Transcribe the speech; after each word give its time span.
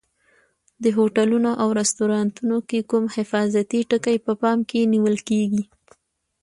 د 0.83 0.85
هوټلونو 0.97 1.49
او 1.61 1.67
رستورانتونو 1.79 2.57
کې 2.69 2.79
کوم 2.89 3.03
حفاظتي 3.15 3.79
ټکي 3.89 4.17
په 4.25 4.33
پام 4.41 4.59
کې 4.69 4.89
نیول 4.93 5.17
کېږي؟ 5.29 5.63